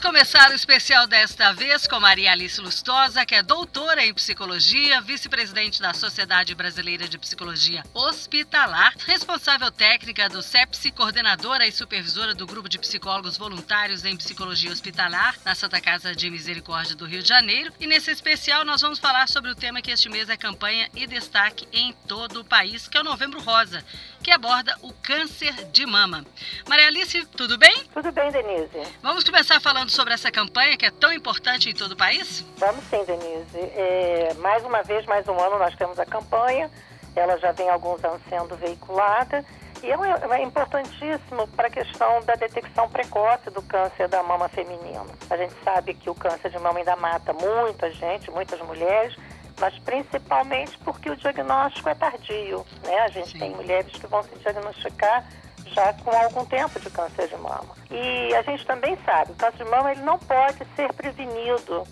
[0.00, 4.98] Vamos começar o especial desta vez com Maria Alice Lustosa, que é doutora em psicologia,
[5.02, 12.46] vice-presidente da Sociedade Brasileira de Psicologia Hospitalar, responsável técnica do CEPSI, coordenadora e supervisora do
[12.46, 17.28] Grupo de Psicólogos Voluntários em Psicologia Hospitalar, na Santa Casa de Misericórdia do Rio de
[17.28, 17.70] Janeiro.
[17.78, 21.06] E nesse especial nós vamos falar sobre o tema que este mês é campanha e
[21.06, 23.84] destaque em todo o país, que é o Novembro Rosa,
[24.22, 26.24] que aborda o câncer de mama.
[26.66, 27.84] Maria Alice, tudo bem?
[27.92, 28.90] Tudo bem, Denise.
[29.02, 32.44] Vamos começar falando sobre essa campanha que é tão importante em todo o país?
[32.56, 33.58] Vamos sim, Denise.
[33.58, 36.70] É, mais uma vez, mais um ano, nós temos a campanha.
[37.14, 39.44] Ela já vem há alguns anos sendo veiculada.
[39.82, 45.06] E é, é importantíssimo para a questão da detecção precoce do câncer da mama feminino.
[45.28, 49.16] A gente sabe que o câncer de mama ainda mata muita gente, muitas mulheres,
[49.58, 52.64] mas principalmente porque o diagnóstico é tardio.
[52.84, 52.98] Né?
[53.00, 53.38] A gente Sim.
[53.38, 55.26] tem mulheres que vão se diagnosticar
[55.66, 57.74] já com algum tempo de câncer de mama.
[57.90, 61.86] E a gente também sabe, o câncer de mama ele não pode ser prevenido,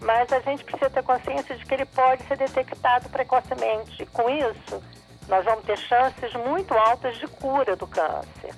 [0.00, 4.04] mas a gente precisa ter consciência de que ele pode ser detectado precocemente.
[4.06, 4.82] Com isso,
[5.28, 8.54] nós vamos ter chances muito altas de cura do câncer.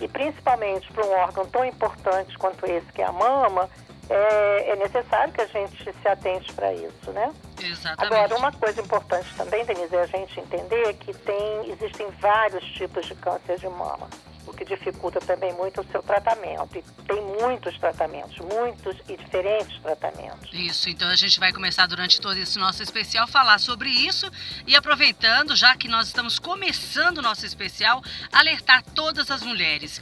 [0.00, 3.68] E principalmente para um órgão tão importante quanto esse que é a mama,
[4.10, 7.32] é, é necessário que a gente se atente para isso, né?
[7.66, 8.14] Exatamente.
[8.14, 13.06] Agora, uma coisa importante também, Denise, é a gente entender que tem, existem vários tipos
[13.06, 14.08] de câncer de mama,
[14.46, 16.76] o que dificulta também muito o seu tratamento.
[16.76, 20.50] E tem muitos tratamentos, muitos e diferentes tratamentos.
[20.52, 24.30] Isso, então a gente vai começar durante todo esse nosso especial a falar sobre isso
[24.66, 30.00] e aproveitando, já que nós estamos começando o nosso especial, alertar todas as mulheres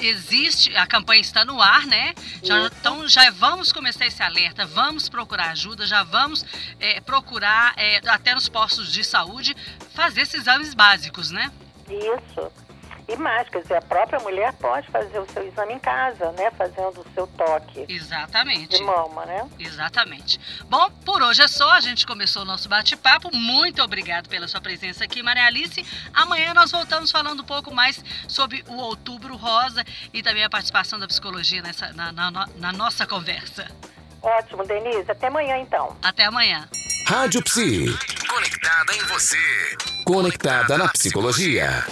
[0.00, 2.14] existe, a campanha está no ar, né?
[2.42, 6.44] Já, então já vamos começar esse alerta, vamos procurar ajuda, já vamos
[6.78, 9.56] é, procurar, é, até nos postos de saúde,
[9.94, 11.50] fazer esses exames básicos, né?
[11.88, 12.69] Isso.
[13.10, 16.48] E mais, quer dizer, a própria mulher pode fazer o seu exame em casa, né?
[16.56, 17.84] Fazendo o seu toque.
[17.88, 18.76] Exatamente.
[18.76, 19.48] De mama, né?
[19.58, 20.38] Exatamente.
[20.66, 21.72] Bom, por hoje é só.
[21.72, 23.34] A gente começou o nosso bate-papo.
[23.34, 25.84] Muito obrigado pela sua presença aqui, Maria Alice.
[26.14, 30.96] Amanhã nós voltamos falando um pouco mais sobre o Outubro Rosa e também a participação
[30.96, 33.66] da psicologia nessa, na, na, na nossa conversa.
[34.22, 35.10] Ótimo, Denise.
[35.10, 35.96] Até amanhã, então.
[36.00, 36.68] Até amanhã.
[37.08, 37.86] Rádio Psi.
[38.28, 39.36] Conectada em você.
[40.04, 41.84] Conectada na psicologia.